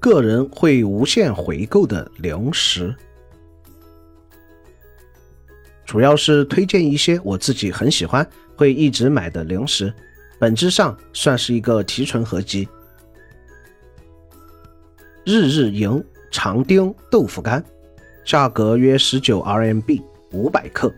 [0.00, 2.94] 个人会无限回购的零食，
[5.84, 8.26] 主要是推荐一些我自己很喜欢、
[8.56, 9.92] 会一直买的零食，
[10.38, 12.66] 本质上算是一个提纯合集。
[15.26, 17.62] 日日营长丁豆腐干，
[18.24, 20.90] 价格约十九 RMB，五百克，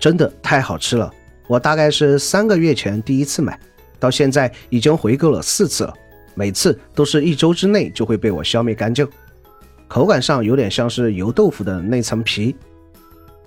[0.00, 1.08] 真的太好吃了！
[1.46, 3.58] 我大概是三个月前第一次买，
[4.00, 5.94] 到现在已经回购了四次了。
[6.34, 9.06] 每次都是一周之内就会被我消灭干净，
[9.88, 12.54] 口感上有点像是油豆腐的那层皮，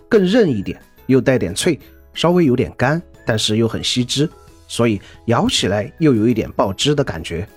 [0.09, 1.79] 更韧一点，又带点脆，
[2.13, 4.29] 稍微有点干，但是又很吸汁，
[4.67, 7.47] 所以咬起来又有一点爆汁的感觉。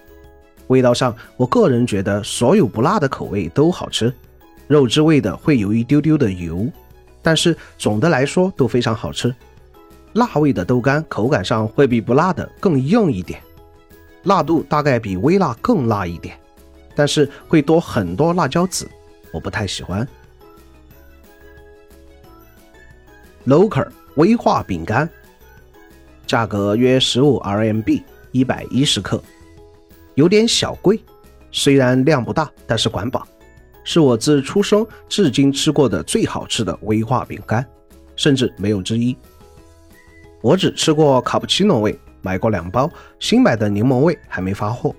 [0.69, 4.13] 味道上，我个人觉得所有不辣的口味都好吃，
[4.67, 6.67] 肉汁味的会有一丢丢的油，
[7.23, 9.35] 但是总的来说都非常好吃。
[10.15, 13.41] 辣味的豆干口感上会比不辣的更硬一点。
[14.27, 16.39] 辣度大概比微辣更辣一点，
[16.97, 18.89] 但是会多很多辣椒籽，
[19.33, 20.07] 我不太喜欢。
[23.47, 25.09] Loker 威化饼干，
[26.27, 29.23] 价格约十五 RMB，一百一十克，
[30.17, 31.01] 有点小贵，
[31.53, 33.25] 虽然量不大，但是管饱，
[33.85, 37.65] 是我自出生至今吃过的最好吃的威化饼干，
[38.17, 39.17] 甚至没有之一。
[40.43, 41.97] 我只吃过卡布奇诺味。
[42.27, 44.93] 买过两包，新买的柠檬味还没发货。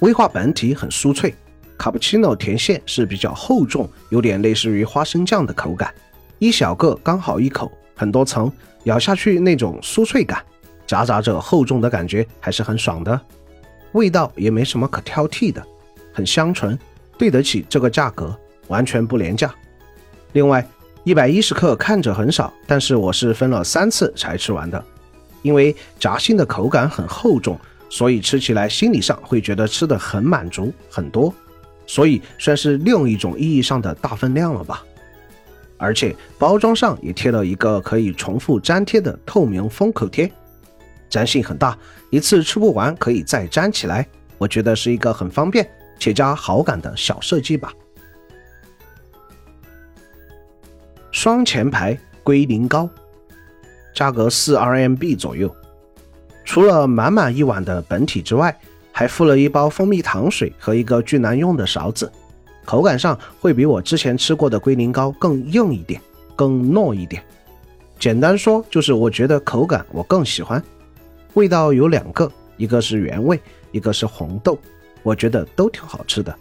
[0.00, 1.34] 威化本体很酥脆，
[1.76, 5.92] 卡布奇诺甜馅是比较厚重，有点类似于花生酱的口感。
[6.38, 8.50] 一小个刚好一口，很多层，
[8.84, 10.42] 咬下去那种酥脆感，
[10.86, 13.20] 夹杂着厚重的感觉，还是很爽的。
[13.92, 15.62] 味道也没什么可挑剔的，
[16.14, 16.78] 很香醇，
[17.18, 18.34] 对得起这个价格，
[18.68, 19.54] 完全不廉价。
[20.32, 20.66] 另外，
[21.04, 24.82] 一百一十克看着很少，但是我是分了三次才吃完的。
[25.42, 27.58] 因为夹心的口感很厚重，
[27.90, 31.34] 所以吃起来心理上会觉得吃的很满足很多，
[31.86, 34.82] 所以算是另一种意义上的大分量了吧。
[35.76, 40.30] 而且包装上也贴了一个可以重复粘贴的透明封口贴，
[41.10, 41.76] 粘性很大，
[42.08, 44.06] 一次吃不完可以再粘起来。
[44.38, 47.72] 我觉得是一个很方便且加好感的小设计吧。
[51.10, 52.88] 双前排龟苓膏。
[53.92, 55.54] 价格四 RMB 左右，
[56.44, 58.56] 除了满满一碗的本体之外，
[58.90, 62.10] 还附了一包蜂蜜糖水和一个巨难用的勺子，
[62.64, 66.00] 口感上会比我之前吃过的龟苓膏更硬一点，
[66.36, 67.22] 更糯一点。
[67.98, 70.62] 简单说就是我觉得口感我更喜欢。
[71.34, 74.58] 味道有两个，一个是原味，一个是红豆，
[75.02, 76.34] 我觉得都挺好吃的。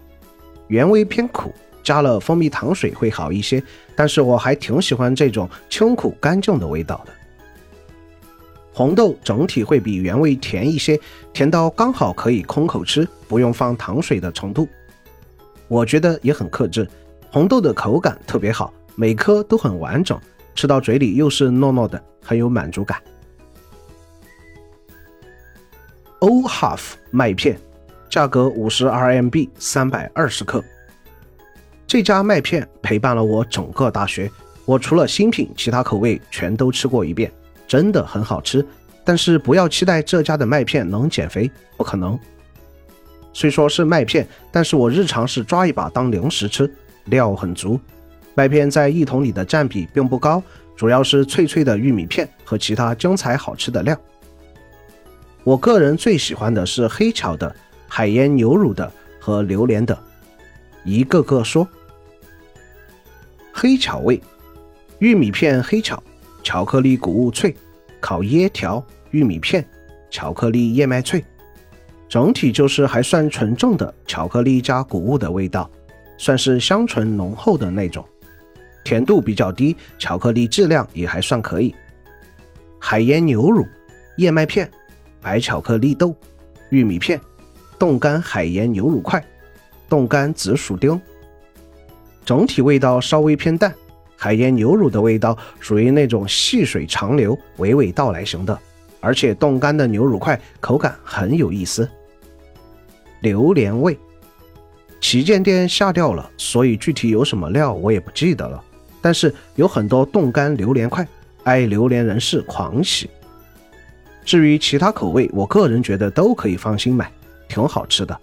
[0.67, 3.63] 原味偏苦，加了蜂蜜糖水会好一些，
[3.95, 7.13] 但是我还挺喜欢这种清苦干净的味道的。
[8.73, 10.99] 红豆整体会比原味甜一些，
[11.33, 14.67] 甜到刚好可以空口吃，不用放糖水的程度。
[15.67, 16.87] 我觉得也很克制。
[17.31, 20.19] 红豆的口感特别好，每颗都很完整，
[20.55, 23.01] 吃到嘴里又是糯糯的，很有满足感。
[26.19, 27.59] ohaf 麦片，
[28.09, 30.63] 价格五十 RMB，三百二十克。
[31.87, 34.31] 这家麦片陪伴了我整个大学，
[34.65, 37.31] 我除了新品，其他口味全都吃过一遍。
[37.71, 38.67] 真的很好吃，
[39.01, 42.19] 但是不要期待这家的麦片能减肥，不可能。
[43.31, 46.69] 虽说是麦片，但是我日常是抓一把当零食吃，
[47.05, 47.79] 料很足。
[48.35, 50.43] 麦片在一桶里的占比并不高，
[50.75, 53.97] 主要是脆脆的玉米片和其他精彩好吃的料。
[55.45, 57.55] 我个人最喜欢的是黑巧的、
[57.87, 59.97] 海盐牛乳的和榴莲的，
[60.83, 61.65] 一个个说。
[63.53, 64.21] 黑巧味，
[64.99, 66.03] 玉米片黑巧。
[66.43, 67.55] 巧克力谷物脆，
[67.99, 69.65] 烤椰条、玉米片、
[70.09, 71.23] 巧克力燕麦脆，
[72.09, 75.69] 整体就是还算纯正的巧克力加谷物的味道，
[76.17, 78.03] 算是香醇浓厚的那种，
[78.83, 81.73] 甜度比较低，巧克力质量也还算可以。
[82.79, 83.65] 海盐牛乳、
[84.17, 84.69] 燕麦片、
[85.21, 86.15] 白巧克力豆、
[86.69, 87.21] 玉米片、
[87.77, 89.23] 冻干海盐牛乳块、
[89.87, 90.99] 冻干紫薯丁，
[92.25, 93.73] 整体味道稍微偏淡。
[94.23, 98.55] 海盐牛乳的味道属于那种细水长流、娓娓道来型的，
[98.99, 101.89] 而且冻干的牛乳块口感很有意思。
[103.21, 103.97] 榴莲味，
[104.99, 108.63] 旗舰店下掉了，所以具体有什么料我也不记得了。
[109.01, 111.07] 但是有很多冻干榴莲块，
[111.43, 113.09] 爱榴莲人士狂喜。
[114.23, 117.11] 至于其他口味，我个人觉得都可以放心买，
[117.47, 118.15] 挺好吃的。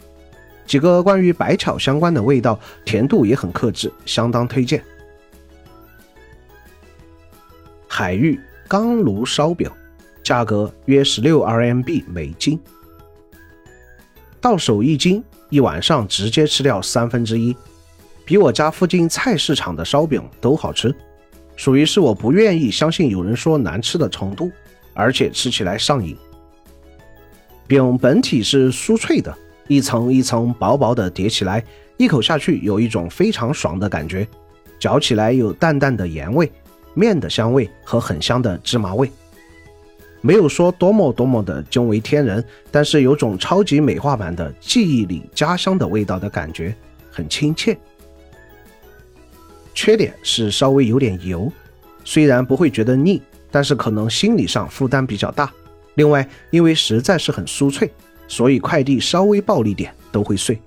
[0.64, 4.80] 几个关于白巧相关的味道，甜度也很克制，相当推荐。
[7.98, 9.68] 海域钢炉烧饼，
[10.22, 12.56] 价格约十六 RMB 每斤，
[14.40, 17.56] 到手一斤一晚上直接吃掉三分之一，
[18.24, 20.94] 比我家附近菜市场的烧饼都好吃，
[21.56, 24.48] 属于是我不愿意相信有人说难吃的程度，
[24.94, 26.16] 而且吃起来上瘾。
[27.66, 29.36] 饼本体是酥脆的，
[29.66, 31.64] 一层一层薄薄的叠起来，
[31.96, 34.24] 一口下去有一种非常爽的感觉，
[34.78, 36.48] 嚼起来有淡淡的盐味、
[36.98, 39.08] 面的香味和很香的芝麻味。
[40.20, 46.74] 没有说多么多么的惊为天人，但是有种超级美化版的记忆里家乡的味道的感觉，
[47.08, 47.78] 很亲切。
[49.72, 51.50] 缺点是稍微有点油，
[52.04, 55.52] 虽然不会觉得腻，但是可能心理上负担比较大。
[55.94, 57.88] 另外，因为实在是很酥脆，
[58.26, 60.60] 所以快递稍微暴力点都会碎。